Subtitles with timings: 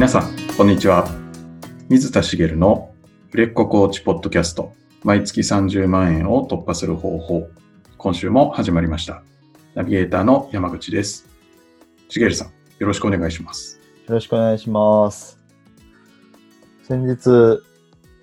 [0.00, 1.06] 皆さん、こんにちは。
[1.90, 2.94] 水田茂の
[3.32, 4.72] 売れっ子コーチポッドキャスト、
[5.04, 7.46] 毎月30万円を突破する方法。
[7.98, 9.22] 今週も始まりました。
[9.74, 11.28] ナビゲーターの山口です。
[12.08, 13.78] 茂さん、よろしくお願いします。
[14.06, 15.38] よろしくお願いします。
[16.84, 17.28] 先日、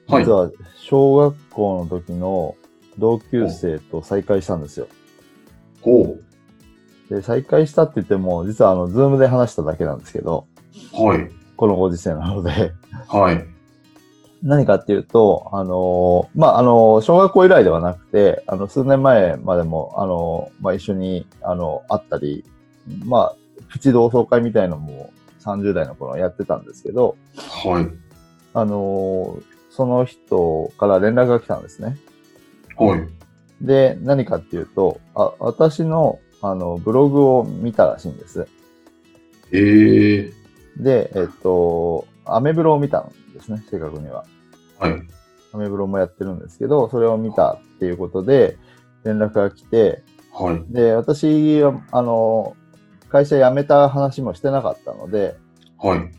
[0.08, 2.56] はい実は小学校の時の
[2.98, 4.88] 同級生と再会したんですよ。
[5.82, 6.18] ほ
[7.12, 10.48] で、再会したって言っても、実はあの、ズームで話しただけなんですけど、
[11.00, 11.04] う。
[11.04, 11.37] はい。
[11.58, 12.72] このご時世なので、
[13.08, 13.44] はい。
[14.44, 22.46] 何かっていうと、あのーまあ、あのー小学校以来ではなくて、あの、数年前までも、あのーまあ、一緒に、あの、会ったり、
[23.06, 23.36] まあ、
[23.70, 25.12] プチ同窓会みたいのも
[25.42, 27.88] 30代の頃やってたんですけど、はい。
[28.54, 31.98] あのーその人から連絡が来たんですね。
[32.78, 33.08] はい。
[33.62, 38.48] で、何かっていうと、あ私の、あの、ブログを見たらしいんです。
[39.52, 40.34] えー。
[40.78, 44.26] で、えっと、アメブロを見たんですね、正確には。
[44.80, 44.94] はい。
[45.54, 48.58] アメブロもやってるんですけど、それを見たっていうことで、
[49.04, 50.74] 連絡が来て、はい。
[50.74, 52.56] で、私は、あの、
[53.10, 55.38] 会社辞めた話もしてなかったので、
[55.80, 56.12] はい。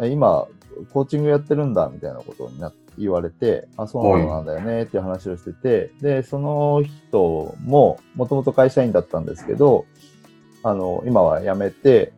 [0.00, 0.46] え今、
[0.92, 9.86] コーチングやってるんだ、みたいなことにな言われて、あ、そうなんだよね、っていう話をしてて、で、その人も、もともと会社員だったんですけど、
[10.62, 12.12] あの、今は辞めて、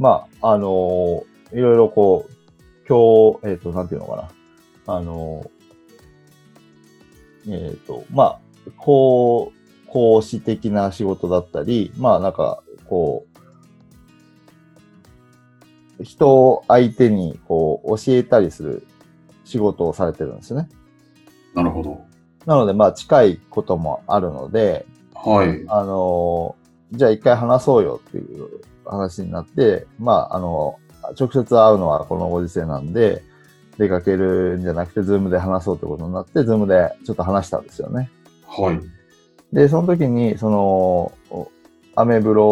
[0.00, 2.32] まあ、あの、いろいろこう、
[2.88, 4.16] 今日、えっ、と、なんていうのか
[4.86, 5.50] な、あの、
[7.46, 8.40] えっ、と、まあ、
[8.78, 13.26] こう、講師的な仕事だったり、まあ、なんか、こ
[15.98, 18.86] う、人を相手にこう教えたりする
[19.44, 20.70] 仕事をされてるんですよね。
[21.54, 22.02] なるほど。
[22.46, 25.62] なので、まあ近いこともあるので、はい。
[25.68, 26.60] あのー
[26.92, 30.78] じゃあ一回話そうよっていう話になって、まあ、あの
[31.18, 33.22] 直接会うのはこのご時世なんで、
[33.80, 38.10] 出かけるんじゃなくて、 Zoom で話そうってことになって、 Zoom でちょっと話したんですよね。
[38.46, 39.54] はい。
[39.54, 41.12] で、その時に、その、
[41.96, 42.46] アメブロ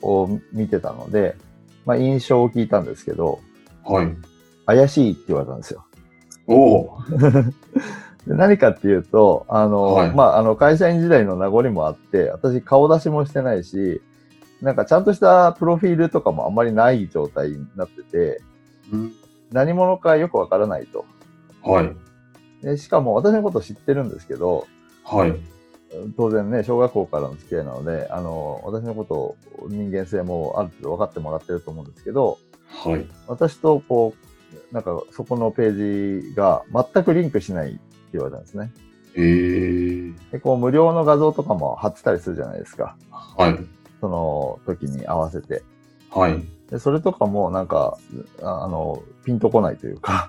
[0.00, 1.36] を見てたので、
[1.84, 3.40] まあ印象を聞いたんですけど、
[3.84, 4.16] はい。
[4.64, 5.84] 怪しいって言われたんですよ。
[6.46, 6.98] おお。
[8.26, 14.00] で何かっていうと、あの、はいまあ、あの、会社員時代の名残もあって、私顔出しもしてないし、
[14.62, 18.40] なんかちゃんとしたプロフィールとかもあんまりない状態になってて、
[18.92, 19.12] うん
[19.52, 21.04] 何者かよくわからないと。
[21.62, 21.94] はい。
[22.64, 24.66] でしかも私のこと知ってるんですけど、
[25.04, 25.34] はい。
[26.16, 29.36] 当然ね、小学校からの付き合いなので、あの、私のこと、
[29.68, 33.06] 人間性もある程度分かってもらってると思うんですけど、はい。
[33.28, 34.14] 私とこ
[34.70, 37.80] う、なんかそこのページが全くリンクしないって
[38.14, 38.72] 言われたんですね。
[39.16, 40.14] えー。
[40.30, 42.96] で、こう無料の画像とかも貼ってたりするじゃないですか。
[43.10, 43.58] はい。
[44.02, 45.62] その時に合わせて。
[46.10, 46.44] はい。
[46.68, 47.96] で、それとかもなんか、
[48.42, 50.28] ああの、ピンとこないというか、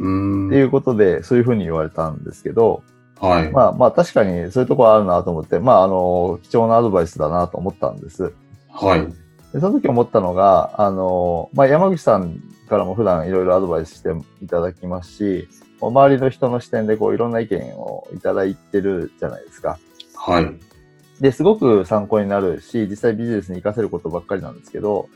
[0.00, 0.48] うーん。
[0.48, 2.82] っていうことで、そういうふうに言われたんですけど、
[3.20, 3.52] はい。
[3.52, 8.32] まあまあ確かにそういうところあるなと思って、まああの、貴重なアドバイスだなと思ったんです。
[8.68, 9.06] はい。
[9.52, 14.10] で、その時思ったのが、あの、まあ山口さんからも普段いろいろアドバイスして
[14.42, 15.48] いただきますし、
[15.80, 19.78] 周りの人の視点でこういろんな意見をいただいてるじゃないですか。
[20.16, 20.73] はい。
[21.20, 25.08] で、すごく参考になるし、実際ビジネスに活かせることばっかりなんですけど、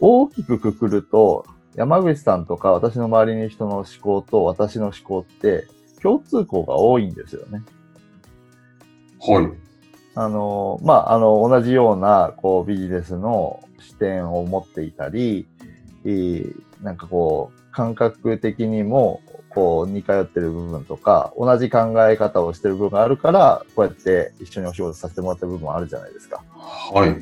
[0.00, 5.66] 大きくくくると、山口さんとか私の周りに人の思考と私の思考って
[6.02, 7.62] 共通項が多いんですよね。
[9.20, 9.52] はい。
[10.14, 15.46] あの、まあ、あの、同じような、こう、ビジネスの視点を持っていたり、
[16.04, 19.20] えーなんかこう、感覚的にも、
[19.58, 26.44] こう、似通ってる部分とか、同じ考え方をしてる部分があるから、こうやって一緒にお仕事させてもらってる部分もあるじゃないですか。
[26.48, 27.16] はい。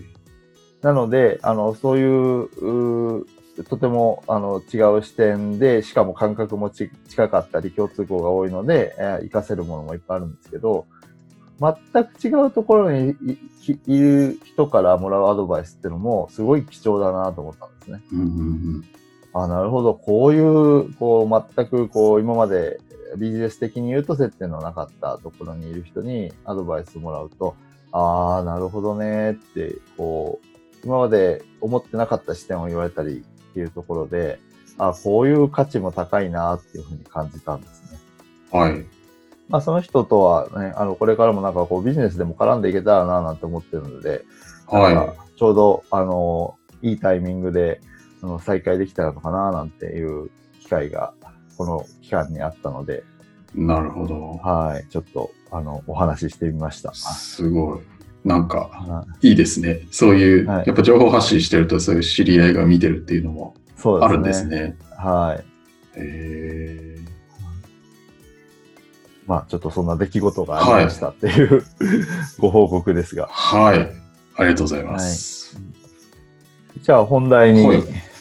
[0.83, 3.27] なので、あの、そういう、うー
[3.71, 10.85] とても、あの、違う視点で、しかも感覚もち近かったり、共通項が多いので、えー活かせるものもいっぱいあるんですけど、
[11.59, 13.15] 全く違うところに
[13.87, 18.03] いる人からもらうアドバイスっていうのも、すごい貴重だなと思ったんですね。
[18.13, 18.85] うんうん
[19.43, 19.95] あ、なるほど。
[19.95, 22.81] こういう、こう、全く、こう、今まで
[23.17, 27.55] ビジネス的に言うと接点のなかったところにいる人にアドバイスをもらうと、
[27.93, 34.39] ああ、なるほどねって、こう、今まで思ってなかった視点を言われたりっていうところで、
[34.79, 37.99] あこういう価値も高いなっていうふうに感じたんですね。
[38.53, 38.61] うん。
[38.61, 38.87] はい。
[39.49, 44.25] まあ、その人とはね、あの、これからもなんかこう、ビジネスでも絡んでいけたらななんて思ってるので、
[44.67, 47.81] はかちょうど、あの、いいタイミングで、
[48.27, 50.31] あの、再開できたのかな、なんていう
[50.61, 51.15] 機会が、
[51.57, 53.05] この期間にあったので、
[53.55, 53.61] い。
[53.61, 54.41] なるほど。
[54.43, 56.93] はい、ちょっと、あの、お話ししてみました。
[56.93, 57.81] すごい。
[58.25, 59.87] なんか、はいいいですね。
[59.93, 64.13] そういう、はいやっぱ情報発信してると、そういう知り合いが見てるっていうのも、そうですね。
[64.13, 64.77] あるんですね。
[64.97, 65.45] はい。
[65.95, 66.99] え
[69.27, 71.65] まあ、ちょっとそんな出来事がありましたっていう、
[72.39, 73.29] ご報告ですが。
[73.29, 73.79] はい。
[74.37, 75.61] ありがとうございます。
[76.83, 77.67] じゃあ本題に、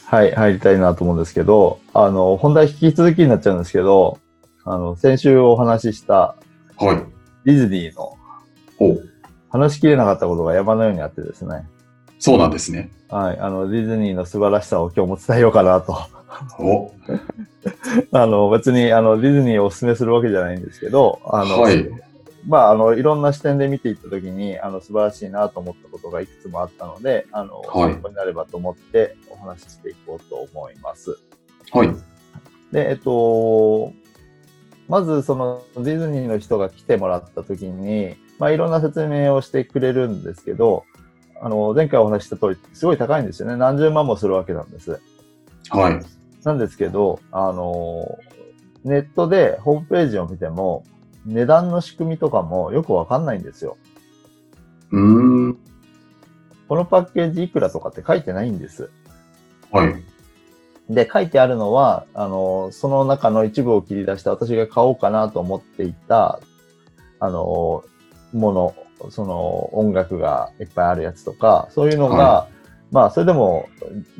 [0.06, 4.18] ははいい、入りたいなと思うんですけど、あの、本題引き続きになっちゃうんですけど、
[4.64, 6.36] あの、先週お話しした
[6.78, 7.02] はい。
[7.44, 8.16] ディズニーの
[8.78, 8.98] お
[9.50, 11.66] 話しきれなかったことが山のようにあってですね。
[12.18, 12.90] そうなんですね。
[13.08, 15.96] はい、あの、ディズニーの素晴らしさを今日も伝えようかなと。
[16.58, 16.92] お
[18.12, 21.88] あの、別に、あの、ディズニーをお勧めするわけじゃないんですけど、あの、はい。
[22.46, 31.18] まあ、あの、いろんな視点で見ていったときに、あの、素晴らしいなと思ったことがいくつもあったので、あの、はい参考になればと思ってお話ししていこうと思います。
[31.72, 31.88] はい。
[32.72, 33.92] で、えっと、
[34.88, 40.84] まず、その、ディズニーの人が来てもらったときに、まあ、いろんな説明をしてくれるんですけど、
[41.40, 43.56] あの、前回お話しした通り、すごい高いんですよね。
[43.56, 45.00] 何十万もするわけなんです。
[45.70, 46.00] はい。
[46.44, 48.18] なんですけど、あの、
[48.84, 50.84] ネットでホームページを見ても、
[51.26, 53.76] 値段の仕組みとかもよくわかんないんですよ。
[54.92, 55.58] うーん。
[56.68, 58.90] このパッケージいくらとかって書いてないんです。
[59.70, 59.94] はい。
[60.88, 66.40] で、書いてあるのは、あの、その中の一部を切り出して私が買おうかなと思っていた、
[67.18, 67.84] あの、
[68.32, 68.74] もの、
[69.10, 72.48] その音楽がいっぱいあるやつとか、そういうのが、は
[72.92, 73.68] まあ、それでも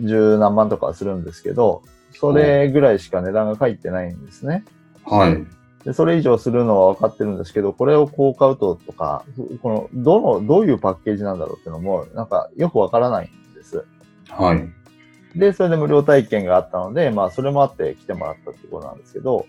[0.01, 1.83] 十何万とかはするんですけど、
[2.15, 4.65] それぐらいしか値段が書いてないんですね。
[5.05, 5.56] はい。
[5.87, 9.25] で、それ以上するのは分かってるんですけど、これをこう買うととか、
[9.63, 13.85] この、どの、どういうパッケージなんだろうっていうのも、なんかよく分からないんです。
[14.29, 15.39] はい。
[15.39, 19.47] で、それで無料体験があったので、まあ、それもあって来てもらったってことなんですけど、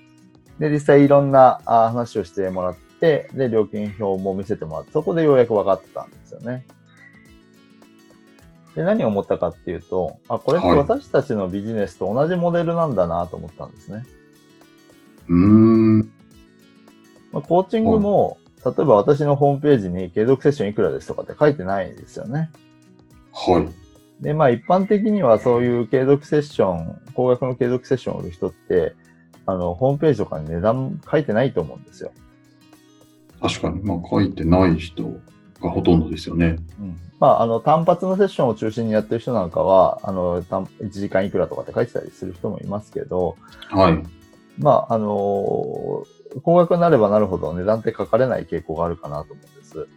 [0.59, 6.67] で、実際いろんなあ話をしてもらって、で、料金表も見せてもらって、そこでようやく分かったんですよね。
[8.75, 14.05] で、何を思ったかっていうと、あ、これってはい私たちのビジネスと同じモデルなんだなと思ったんですね。
[15.29, 15.76] うーん。
[17.37, 22.49] まあ、コーチングも、例えば私のホームページに継続セッションいくらですとかって書いてないですよね。
[23.31, 24.23] はい。
[24.23, 28.95] で、まあ一般的にはそういう継続セッション、高額の継続セッションを売る人って、
[29.45, 32.11] あの、ホームページとかに値段書いてないと思うんですよ。
[33.39, 35.03] 確かに、まあ、書いてない人
[35.61, 36.57] がほとんどですよね。
[36.79, 36.97] うん。
[37.19, 43.37] まあ、あの、単発のセッションを中心にやってる人なんかは、あの、単1時間いくらとかって書いてたりする人もいますけど、
[43.69, 44.03] はい。
[44.59, 46.05] まあ、あの
[46.43, 49.87] 高額になればなるほど値段って書かれない傾向があるかなと思うんです。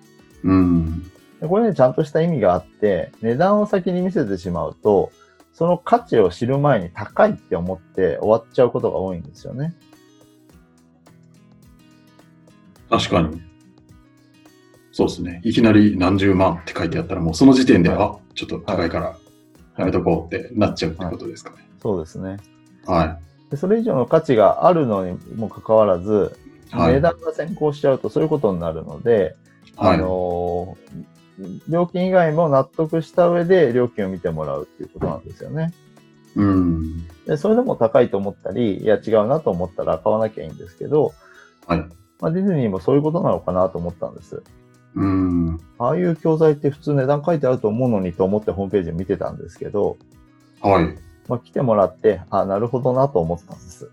[0.44, 1.02] うん。
[1.40, 5.10] でこれね、ちゃんとした意味があって、値段を先に見せてしまうと、
[5.52, 9.74] その価値を知る前に高いって思って終わっちゃうことが多いんですよね。
[12.90, 13.42] 確かに。
[14.92, 15.40] そうですね。
[15.44, 19.16] いきなり何十万って書いてあったら、もうその時点で、はいあ、ちょっと高いから
[19.78, 21.56] やめとこうってなっちゃうってことですかね。
[21.80, 22.36] そうですね。
[22.86, 23.18] は
[23.50, 26.38] でそれ以上の価値があるのにもかかわらず、
[26.72, 26.76] い。
[26.76, 26.94] はい。
[26.94, 29.36] 値段が先行しちゃうとそういうことになるので、
[29.76, 29.94] はい。
[29.94, 31.10] あのー
[31.68, 35.72] 料金以外も納得した上で料金を見てもらうっていうことなんですよね。
[36.36, 37.08] うん。
[37.26, 41.12] で、それでも高いと思ったり、いや違うなと思ったら買わなきゃいいんですけど、
[41.66, 41.78] はい。
[42.20, 44.42] まあ、ディズニーもそういうことなのかなと思ったんです。
[44.94, 45.60] うん。
[45.78, 49.96] ああいう教材って普通値段書いてあると思うのにと思ってホームページを見てたんですけど、
[50.60, 50.98] はい。
[51.30, 53.88] まあ、来てもらって、あなるほどなと思ったんです。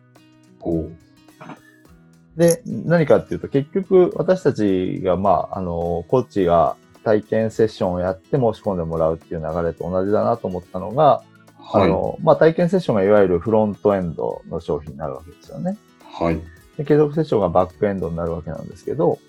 [2.36, 11.22] で、何かっていうと、結局私たちが、まあ、あの、コーチが体験セッションをやって申し込んでもらうっていう流れと同じだなと思ったのが、
[11.60, 11.90] あはい。
[11.90, 15.78] の、まあ、体験セッションがいわゆるフロントエンドの商品になるわけですよね。
[16.04, 16.42] はい。
[16.78, 19.20] で継続セッションがバックエンドになるわけなんですけど、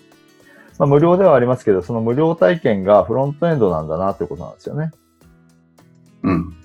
[0.79, 4.91] まあ、無料ではありますけど、その無料体験がフロントエンドなんだなということなんですよね。
[6.23, 6.55] うん。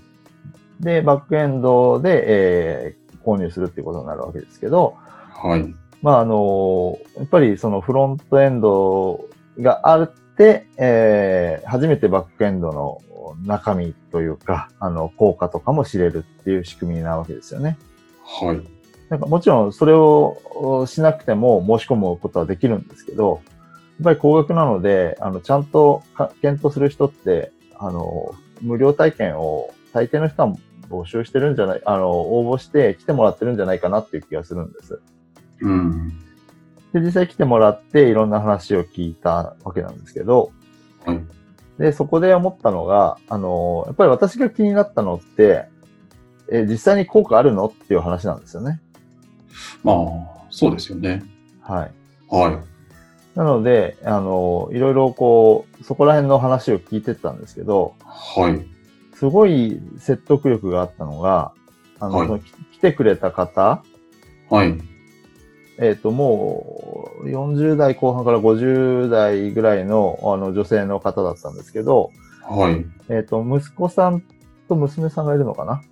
[0.80, 4.96] で、バックエンドで、えー購入するっていうことになるわけですけど、
[5.32, 5.74] はい。
[6.02, 9.26] まあ、あのやっぱりそのフロントエンド
[9.58, 13.00] があって、えー初めてバックエンドの
[13.46, 17.78] 中身というか、あの、効果とかも知れるっていう仕組みなわけですよね。
[18.22, 18.60] はい。
[19.08, 30.54] なんかもちろんそれをおしなくても申し込むことはできるんですけど、やっぱり高額なので、あの、ちゃんとか検討する人って、あの、無料体験を大抵の人は
[30.90, 35.00] 募集してるんじゃない、あの、応募して来てもらってるんじゃないかなっていう気がするんです。
[35.60, 36.08] うん。
[36.92, 40.50] で、実際来てもらっていろんな話を聞いたわけなんですけど、
[41.06, 41.20] はい。
[41.78, 45.66] で、そこで思ったのが、あの、やっぱり私が気になったのって、
[46.48, 48.80] え、実際に効果あるのっていう話なんですよね。
[49.82, 49.96] まあ、
[50.50, 51.22] そうですよね。
[51.60, 51.92] はい。
[52.28, 53.38] はい。
[53.38, 58.73] なので、あの、いろいろこう、そこら辺の話を聞いてったんですけど、はい。
[59.14, 61.52] すごい説得力があったのが、
[62.00, 63.82] あの、はいそのき来てくれた方、
[64.50, 64.78] はい。
[65.78, 72.10] えっ、と、もう、40代後半から50代ぐらいの、あの、女性の方だったんですけど、
[72.42, 72.84] はい。
[73.08, 74.22] えっ、と、息子さん
[74.68, 75.82] と娘さんがいるのかな？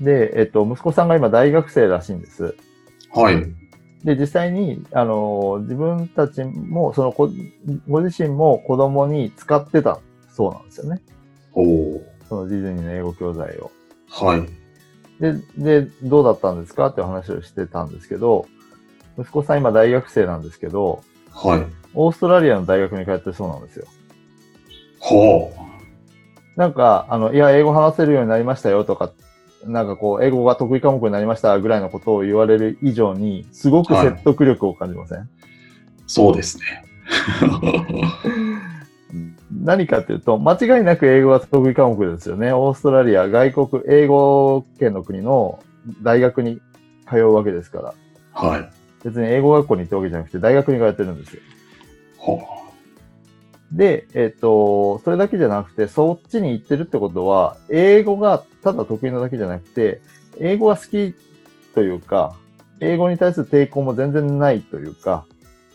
[0.00, 2.56] で、えっ、と、息子さんが今大学生らしいんです。
[3.14, 3.36] はい。
[4.04, 7.30] で、実際に、あの、自分たちも、その子、
[7.88, 11.02] ご自身も子供に使ってたそうなんですよね。
[12.28, 13.70] そのディズニーの英語教材を。
[14.08, 14.48] はい。
[15.20, 16.86] で、で、どうだったんですか？
[16.86, 18.46] っていう話をしてたんですけど、
[19.18, 21.66] 息子さん今大学生なんですけど、はい。
[21.94, 23.86] オーストラリアの大学に通ってるそうなんですよ。
[24.98, 25.52] ほ
[26.56, 29.12] なんか、あの、いや、英語話せるようになりましたよとか、
[29.64, 35.28] なんかこう、英語が得意科目になりましたぐらいのことを言われる以上に、すごく説得力を感じません、う。
[36.06, 36.84] そうですね。
[39.62, 42.52] 何かっていうと、間違いなく英語が得意科目ですよね。
[42.52, 45.62] オーストラリア、外国、英語圏の国の
[46.02, 46.60] 大学に
[47.08, 47.94] 通うわけですから。
[48.32, 48.70] はい。
[49.04, 51.42] 別に英語学校に行ったわけじゃなくて、大学に通ってるんですよ。
[52.18, 52.40] ほ
[53.70, 60.02] で、えっ、と、それだけじゃなくて、そっちに行ってるってことは、英語がただ得意なだけじゃなくて、
[60.38, 61.14] 英語が好き
[61.74, 62.36] というか、
[62.80, 65.24] 英語に対する抵抗も全然ないというか、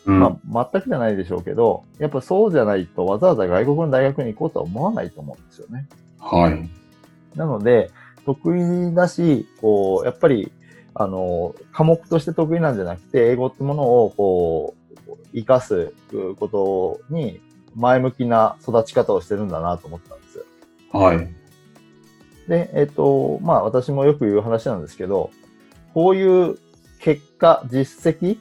[0.08, 0.12] う。
[0.12, 0.20] うん。
[0.20, 5.86] まあ、全くじゃないでしょうけど、やっぱそうじゃないとわざわざ外国の大学に行こうとは思わないと思うんですよね。
[6.18, 6.68] はい。
[7.38, 7.90] なので、
[8.24, 10.52] 得意だし、こう、やっぱり、
[10.94, 14.78] あの、科目として得意なんじゃなくて、英語ってものを、こう、
[15.32, 15.92] 活かす
[16.38, 17.40] ことに
[17.74, 20.44] 前向きな育ち方をしてるんだなと思ったんですよ。
[20.92, 21.28] はい。
[22.48, 25.30] で、えっと、まあ私もよく言う話なんですけど、
[25.94, 26.58] こういう
[26.98, 28.38] 結果、実績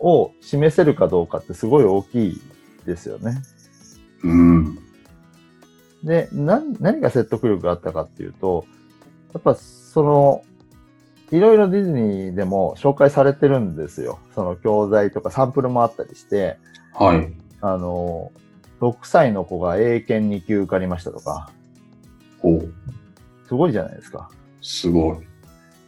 [0.00, 2.40] を示せるかどうかってすごい大きい
[2.84, 3.42] ですよね。
[4.22, 4.78] うん。
[6.04, 8.66] で、何、何が説得力があったかっていうと、
[9.32, 10.44] やっぱその、
[11.32, 14.20] いろいろディズニーでも紹介されてるんですよ。
[14.34, 16.58] その教材とかサンプルもあったりして、
[16.94, 17.32] はい。
[17.60, 18.30] あの、
[18.80, 21.50] 6歳の子が英検2級受かりましたとか、
[22.38, 22.72] ほう。
[23.48, 24.30] すごいじゃないですか。
[24.62, 25.16] すごい。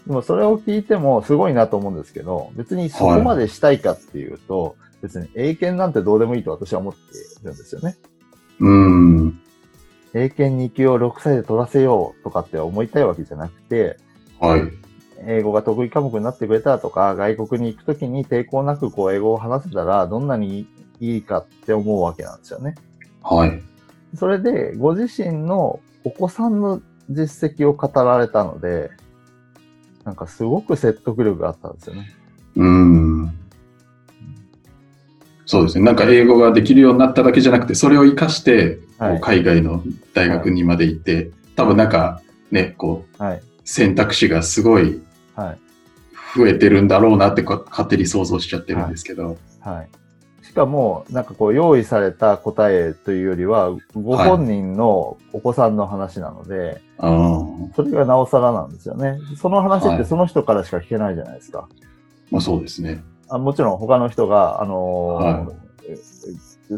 [0.09, 7.01] でもそれを聞いてもすごいなと思うんですけど、別にそこまでしたいかっていうと、別に英検なんてどうでもいいと私は思って
[7.45, 7.95] るんですよね。
[8.59, 9.41] うん。
[10.15, 13.99] 英検2級を6歳で取らせようとかって思いたいわけじゃなくて、
[14.41, 14.63] はい。
[15.27, 20.67] 英語が得意科目になってくれたとか、外国に行くときに抵抗なくこう英語を話せたらどんなに
[21.01, 22.77] いいかって思うわけなんですよね。
[23.23, 23.63] はい。
[24.17, 28.91] それで、ご自身のお子さんの実績を語られたので、
[30.09, 32.11] なんかすごく説得力があったんですよね。
[32.57, 33.39] うん。
[35.45, 35.85] そうですね。
[35.85, 38.79] なんか英語ができるようになっただけじゃなくて、それを活かして、
[39.21, 39.83] 海外の
[40.15, 43.43] 大学にまで行って、多分なんかね、こう、はい。
[43.67, 44.99] 選択肢がすごい
[45.35, 45.59] はい。
[46.35, 49.37] 増えてるんだろうなってこ勝手に想像しちゃってるんですけど。
[49.61, 49.89] はい。
[49.93, 49.98] し
[50.59, 59.19] かも、なんかこう、用意された答えというよりは、ご本人のお子さんの話なので、あーそれがなおさらなんですよね。
[59.37, 61.69] その話はいってその人からしか聞けないじゃないですか。
[62.31, 63.03] まあそうですね。
[63.29, 65.53] あもちろん他の人が、あのーは
[65.89, 65.97] え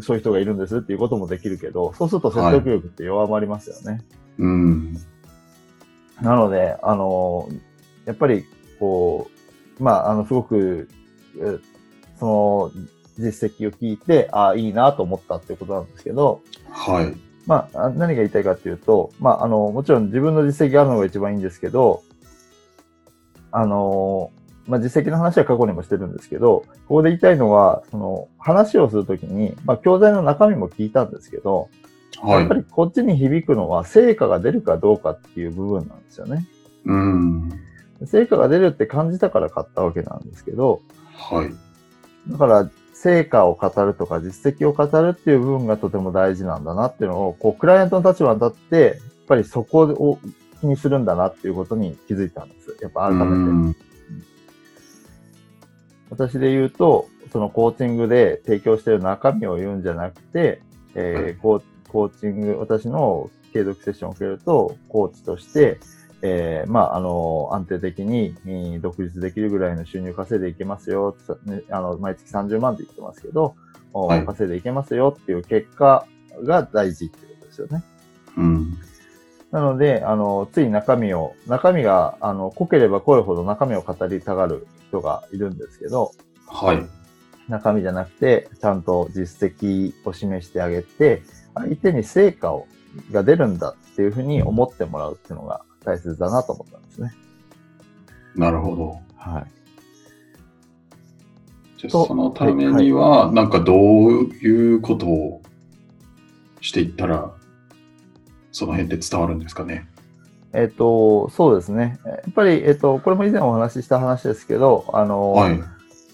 [0.01, 4.01] そういう人がいるんですっていうこともできるけど、そうすると説得力って弱まりますよね。
[4.37, 4.97] うん。
[6.21, 7.59] なので、あのー
[8.05, 8.45] やっぱり、
[8.79, 9.29] こ
[9.79, 10.89] う、まあ、あの、すごく、
[11.39, 11.57] え
[12.19, 12.71] その、
[13.17, 17.13] 実績を聞いて、ああ、いいなと思ったっていうことなんですけど、はい。
[17.47, 22.03] まあ、あ何が言いたいかっていうと、まあ、あの、もちろん自分の実績があるのが一番いいんですけど、
[23.51, 24.31] あの、
[24.67, 31.69] まあ、実績の話は過去にもしてるんですけど、ここで言いたいのは、その、話をするときに、まあ、教材の中身も聞いたんですけど、
[32.21, 32.53] はいやっぱ。
[32.53, 36.47] りこっちに響くのは、成果が出るかどうかっていう部分なんですよね。
[36.85, 37.49] うん。
[38.05, 40.81] 成果が出るって感じたから買ったわけなんですけど、
[41.13, 42.31] はい。
[42.31, 42.69] だから、
[43.01, 48.95] 成果を語るとか実績を語るっていう部分がとても大事なんだなっていうのを、こう、クライアントの立場に立って、やっ
[49.27, 50.19] ぱりそこを
[50.59, 52.77] 気にするんだなっていうことに気づいたんです。
[52.79, 53.25] やっぱ改めて。
[53.25, 53.75] うん
[56.11, 60.61] 私で言うと、そのコーチングで提供している中身を言うんじゃなくて、
[60.93, 65.79] えーコーチング、私の継続セッションを受けると、コーチとして、
[66.23, 71.15] えーまあ、あの、安定的に、えー独立できるぐらいの収入稼いでいけますよ、
[71.69, 73.55] あの、毎月30万って言ってますけど、
[73.93, 76.05] おはい稼いでいけますよっていう結果
[76.43, 77.83] が大事ってことですよね。
[78.37, 78.77] うん。
[79.51, 86.13] なので、あの、つい中身を、中身が、あの、濃ければ濃いほど中身を語りたがる人がいるんですけど、
[86.47, 86.85] はい。
[87.49, 91.23] 中身じゃなくて、ちゃんと実績を示してあげて、
[91.53, 92.67] 相手に成果を
[93.11, 97.13] が出るんだっていうふうに思ってもらうっていうのが大切だなと思ったんですね。
[98.35, 98.99] なるほど。
[99.15, 99.45] はい。
[101.77, 103.77] じゃそのためには、なんかどう
[104.25, 105.41] いうことを
[106.61, 107.31] していったら、
[108.51, 109.87] その辺で伝わるんですかね？
[110.53, 111.99] えっ、と、そうですね。
[112.05, 115.59] やっぱり、えっ、と、これも以前お話しした話ですけど、あの、はい。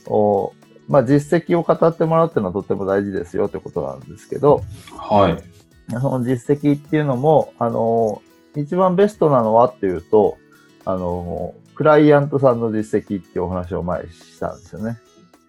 [0.06, 0.54] お
[0.88, 4.64] まあ、実績を語ってもらうっていうのはとっても大事ですよってことなんですけど、
[4.96, 5.44] はい。
[5.90, 8.22] その実績っていうのも、あの、
[8.62, 10.38] 一番ベストなのはっていうと、
[10.86, 14.98] あの、クライアントさんの実績っていうお話を前にしたんですよね。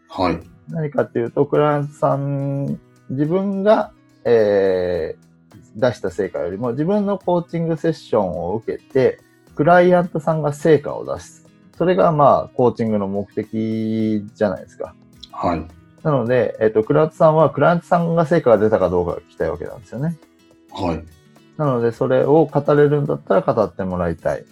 [0.08, 0.40] はい。
[0.68, 2.78] 何かっていうと、クライアントさん、
[3.10, 3.92] 自分が、
[4.24, 5.28] えー
[5.78, 9.20] 出した成果よりも、自分のコーチングセッションを受けて、
[9.54, 11.46] クライアントさんが成果を出す。
[11.76, 14.94] それが、まあ、コーチングの目的じゃないですか。
[15.32, 15.66] はい。
[16.02, 20.16] なので、えっ、と、クライアントさんは、クライアントさんが成果が出たかどうかが聞きたいわけなんですよね。
[20.72, 21.04] はい。
[21.58, 24.44] なので、それを語れるんだったら語ってもらいたい。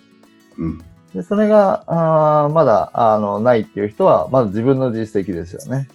[0.58, 0.78] うん。
[1.14, 5.88] で、それが、あーまだ、あの、ないっていう人は、まず自分の実績ですよね。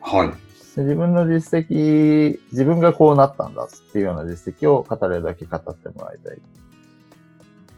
[0.00, 0.28] はい。
[0.76, 6.38] で自分の実績、自分がこうなったんだっていうような実績を語れるだけ語ってもらいたい。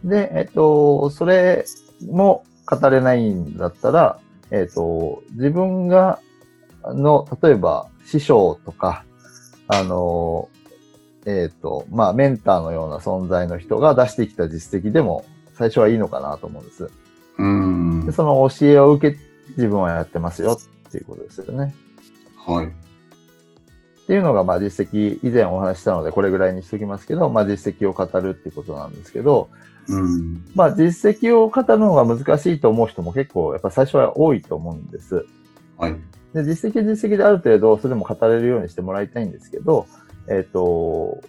[0.03, 1.65] で、えっと、それ
[2.11, 4.19] も語れないんだったら、
[4.51, 6.19] えっと、自分が、
[6.85, 9.05] の、例えば、師匠とか、
[9.69, 10.49] あの、
[11.27, 16.85] えっと、まあ、メンターのような存在の人が出してきた実績でも、最初はいいのかなと思うんです。
[16.85, 18.13] うーんで。
[18.13, 19.19] その教えを受け、
[19.51, 20.59] 自分はやってますよ
[20.89, 21.75] っていうことですよね。
[22.37, 22.67] はい。
[22.67, 22.71] っ
[24.07, 29.51] ていうのが、まあ実績、以前お話ししたのでこれぐらいにしときますけど、まあ実績を語るっていうことなんですけど、
[29.89, 30.45] うん。
[30.55, 35.27] まあ実績を語るのが難しいと思う人も結構やっぱ最初は多いと思うんです。
[35.77, 35.97] はい。
[36.33, 39.87] で、実績は実績である程度それも語れるようにしてもらいたいんですけど、
[40.31, 41.21] えっ、と、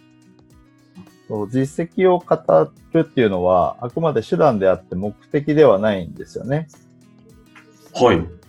[1.28, 6.68] そう実績を語るっていうのはあくまで手段であって目的ではないんですよね。
[7.94, 8.40] はい。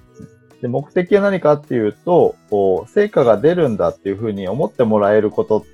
[0.62, 5.64] で、目的は何かっていうと、こう、成果が出るんだっていうふうに思ってもらえること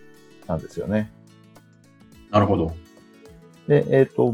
[0.47, 1.11] なんですよね。
[2.31, 2.75] なるほど。
[3.67, 4.33] で、えっ、と、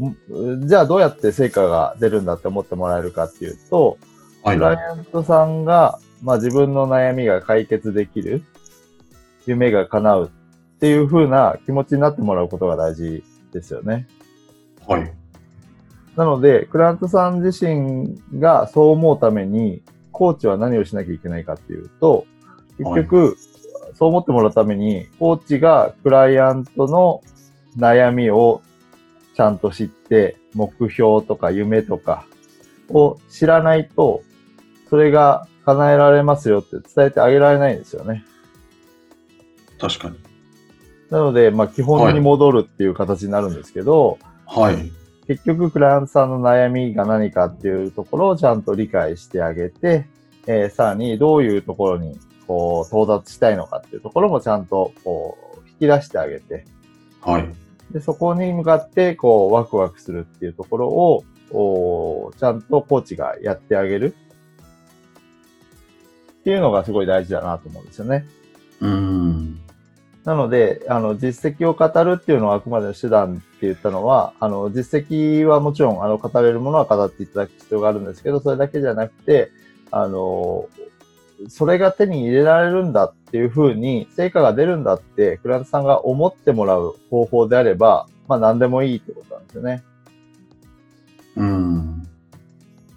[0.65, 3.97] じゃあどうやって成果が出るんだって思ってもらえるかっていうと、
[4.43, 4.57] はい。
[4.57, 8.43] クライアントさんが、まあ自分の悩みが解決できる、
[9.45, 14.07] 夢が叶うっていう風な気持ちになってもらうことが大事ですよね。
[14.87, 15.13] はい。
[16.15, 22.25] なので、クライアントさん自身がそう思うために、コーチは何をしなきゃいけないかっていうと、
[22.77, 23.37] 結局、
[23.95, 27.21] そう思ってもらうために、コーチがクライアントの
[27.77, 28.61] 悩みを
[29.35, 32.25] ちゃんと知って、目標とか夢とか
[32.89, 34.21] を知らないと、
[34.89, 38.23] それが叶えられますよって伝えてあげられないんですよね。
[39.83, 40.15] 確かに。
[41.09, 44.91] なので、まあ基本に戻るっていう形になるんですけど、はい。
[45.27, 50.07] 結局クライアントさんの悩みが何かっていうところをちゃんと理解してあげて、
[50.47, 52.17] えーさらにどういうところに
[52.47, 56.65] こう到達したいのかっていうところもちゃんとこう引き出してあげて、
[57.19, 57.49] はい。
[57.91, 64.15] でそこに向かってこうワクワクするっていうところをおちゃんとコーチがやってあげる
[66.31, 68.25] っていうのがすごい大事だなと思うんですよね。
[68.79, 69.62] うーん。
[70.25, 79.51] なので、あの、実績を語るっていうのはあくまでの手段って言ったのは、あの、実績はもちろん、あの、語れるものは語っていただく必要があるんですけど、それだけじゃなくて、
[79.91, 80.69] あの、
[81.49, 89.83] それが手に入れられるんだっていうふうに、成果が出るんだって、クライアントさんが思ってもらう方法であれば、まあ何でもいいってことなんですよね。
[91.35, 92.07] うーん。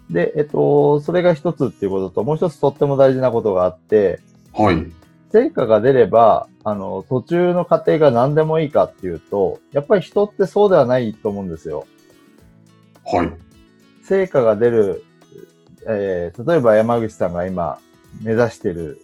[0.09, 4.21] で、えっと、それが一つっていうことと、もう一つとっても大事なことがあって、
[4.53, 4.85] はい。
[5.31, 11.87] 成果が出れば、あの、途中の過程が何でもいいかっていうと、やっぱり人ってそうではないと思うんですよ。
[13.05, 13.31] はい。
[14.03, 15.05] 成果が出る、
[15.87, 17.79] えー、例えば山口さんが今
[18.21, 18.99] 目指してる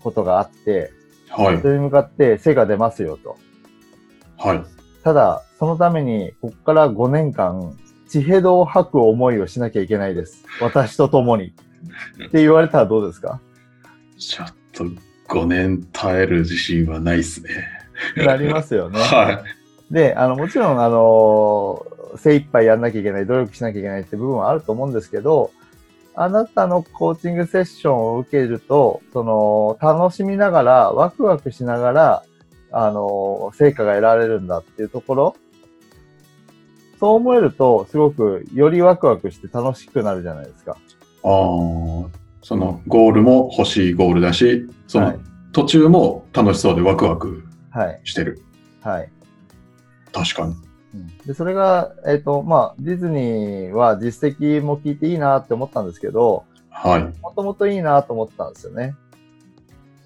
[0.00, 0.92] ことがあって、
[1.28, 1.66] はいそ。
[1.66, 3.36] れに向かって成果出ますよと。
[4.36, 4.62] はい。
[5.02, 7.76] ただ、そのために、ここから5年間、
[8.08, 10.44] 地ヘドを吐く思いをしなきゃいけないです。
[10.60, 11.52] 私と共に。
[12.26, 13.40] って言われたらどうですか？
[14.16, 14.84] ちょっと
[15.28, 17.50] 5年耐える自信はないですね。
[18.16, 18.98] なりますよね。
[18.98, 19.44] は
[19.90, 21.86] で、あの、もちろん、あの、
[22.16, 25.50] 精一杯やんなきゃいけない、努力しなきゃいけないって部分はあると思うんですけど、
[26.14, 32.22] あなたのコーチングセッションを受けると、その、楽しみながら、ワクワクしながら、
[32.70, 35.36] あの、成果が得られるんだっていうところ、
[36.98, 40.72] そう思えると、すごく、よりワクワクして楽しくなるじゃないですか。
[40.72, 40.76] い。
[41.22, 45.18] ああ、そのゴールも欲しいゴールだし、そのはい。
[45.52, 48.00] 途中も楽しそうでワクワクはい。
[48.04, 48.40] してる。
[48.82, 49.10] はい。
[50.12, 50.54] 確かに。
[51.26, 57.20] で、それが、えっ、と、まあ、ディズニーは実績も聞いていいなって思ったんですけど、はい。
[57.20, 58.94] もともといいなと思ったんですよね。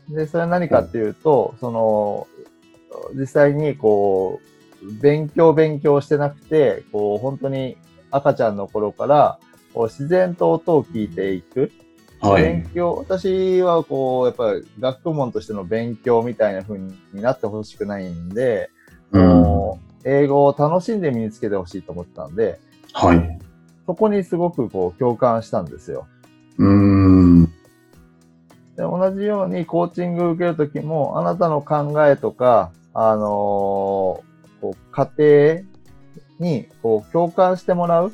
[0.09, 2.27] で、それは何かっていうと、その、
[3.15, 4.41] 実際にこ
[4.83, 7.77] う、勉強勉強してなくて、こう、本当に
[8.11, 9.39] 赤ちゃんの頃から、
[9.73, 11.73] こう自然と音を聞いていく。
[12.23, 12.71] はい勉。
[12.73, 18.71] 強、私はこう、やっぱり学問としての勉強みたいな風になってほしくないんで、
[19.11, 19.73] うん。
[20.05, 22.59] 英語を楽しんで身につけてほしいと思ってたんで、
[22.93, 23.39] はい。
[23.87, 26.07] そこにすごくこう共感したんですよ。
[26.59, 27.45] うーん。
[27.45, 27.51] で
[28.79, 35.65] 同じようにコーチングを受けるときも、あなたの考えとか、あのーこう家
[36.39, 38.13] 庭にこう共感してもらう。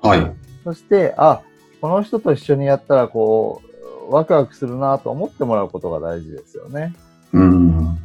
[0.00, 0.32] はい。
[0.64, 1.42] そして、あ、
[1.82, 3.60] この人と一緒にやったらこ
[4.08, 6.94] う、ワクワクするなと思ってもらうことが大事ですよね。
[7.32, 7.98] うん。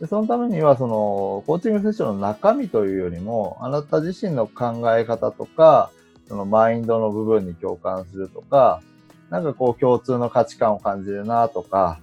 [0.00, 5.92] でそのためには、その、コーチングセッションの中身というよりも、あなた自身の考え方とか、
[6.26, 8.82] そのマインドの部分に共感するとか、
[9.30, 12.00] なんかこう共通の価値観を感じるなとか、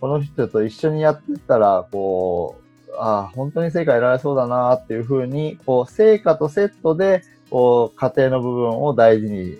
[0.00, 9.58] この人と一緒にやってったら、こう、ああ、本当に成果得られそうだなっていうふうに、こう、成果とセットで、こう、家庭の部分を大事に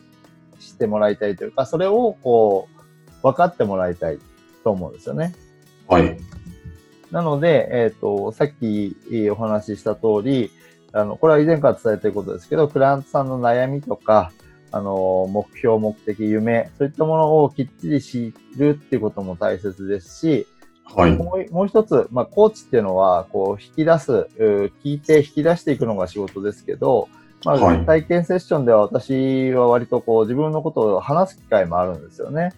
[0.69, 2.69] してもらいたいというか、それをこ
[3.23, 4.19] う、分かってもらいたい
[4.65, 5.35] と思うんですよね。
[5.89, 6.17] はい。
[7.11, 8.97] なので、えっ、と、さっき
[9.31, 10.51] お話しした通り、
[10.93, 14.33] あの、これは以前から伝えていることですけど、クライアントさんの悩みとか、
[14.71, 20.47] あの、目標、目的、夢、そういったものをきっちり知るっていうことも大切ですし、
[20.85, 21.13] はい。
[21.13, 27.09] もうもう一つ、まあ、コーチっていうのは、こう、引き出す、聞いて引き出していくのが仕事ですけど、
[27.45, 32.53] まあ、はい体験セッションでは私は割とこう、自分のことを話す機会もあるんですよね。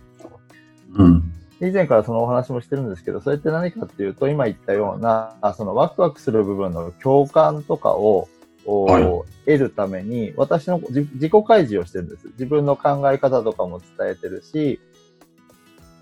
[0.95, 1.33] うん。
[1.61, 8.29] 以前からそのお話もしてるんですけど、それって何かっていうと、今言ったような、あそのワクワクする部分の共感とかを、
[8.67, 9.03] おはい
[9.47, 12.29] 得るために、私の自自己開示をしてるんです。
[12.29, 14.81] 自分の考え方とかも伝えてるし、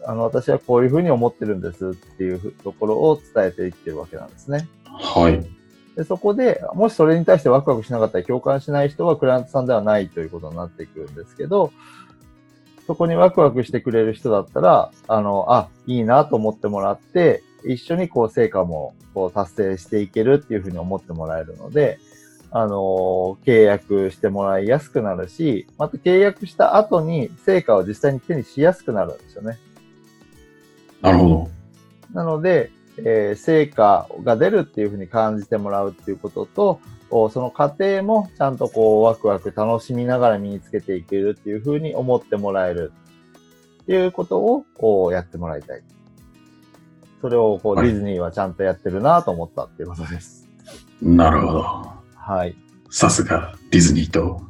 [0.07, 4.69] あの、私はこういうふうに思ってるんですっていうところを伝えていってるわけなんですね。
[4.85, 5.58] はい。
[5.99, 11.73] でそこで、もしそれに対してワクワクしなかったり共感しない人はクライアントさんではないということになっていくんですけど、
[12.87, 21.99] そこにワクワクしてくれる人だったら、あの、あ、いいなと思ってもらって、一緒にこう成果もこう達成していけるっていうふうに思ってもらえるので、
[22.53, 29.59] あの、契約してもらいやすくなるし、また契約した後に成果を実際に手にしやすくなるんですよね。
[31.03, 31.49] なるほど。
[32.13, 32.71] なので、
[33.05, 36.81] えー成果が出るっていうふうに感じてもらうっていうことと、
[37.11, 42.93] おその過程もちゃんとこうワクワク楽しみながら身につけていけるっていうふうに思ってもらえる
[43.83, 45.83] っていうことをこうやってもらいたい。
[47.21, 50.47] それをこう、はいディズニーはちゃんとやってるなと思ったっていうことです。
[51.01, 51.63] なるほど。
[52.15, 52.55] はい。
[52.91, 54.43] さすがディズニーと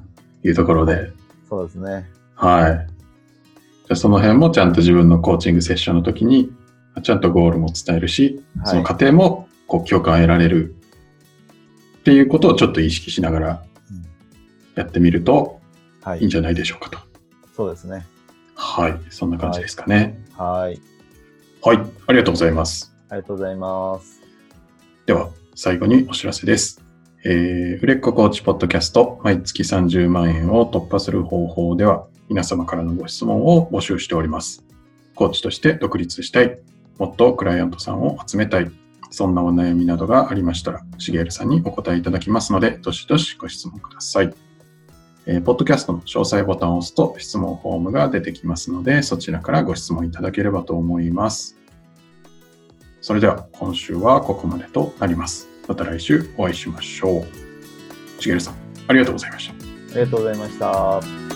[0.44, 1.12] いうところで。
[1.48, 2.10] そうですね。
[2.34, 2.86] はい。
[3.88, 6.52] じゃあその辺もちゃんと自分のコーチングセッションの時に、
[7.00, 10.74] ちゃんとゴールも伝えるし、はいその過程もこう共感を得られる
[11.98, 14.06] っていうことをちょっと意識しながらうん
[14.74, 15.60] やってみると
[16.02, 16.98] はいいいんじゃないでしょうかと。
[17.54, 18.06] そうですね。
[18.54, 18.98] はい。
[19.10, 20.18] そんな感じですかね。
[20.36, 20.80] はい。
[21.62, 21.78] はい。
[22.06, 22.92] ありがとうございます。
[23.08, 24.20] ありがとうございます。
[25.06, 26.82] では、最後にお知らせです。
[27.24, 34.64] えー、売れっ子コーチポッドキャスト、毎月30万円を突破する方法では、皆様からのご質問を募集しております。
[35.14, 36.58] コーチとして独立したい、
[36.98, 38.70] もっとクライアントさんを集めたい、
[39.10, 44.34] そんなお悩みなどがありましたら、しげるさんにお答えいただきますので、どしどしご質問ください。
[45.26, 51.56] えーポッドキャストの詳細ボタンを押すと質問フォームが出てきますので、そちらからご質問いただければと思います。
[53.00, 55.48] それでは今週はここまでとなります。
[55.68, 58.22] また来週お会いしましょう。
[58.22, 58.54] しげるさん、
[58.88, 59.54] ありがとうございました。
[59.54, 61.27] ありがとうございました。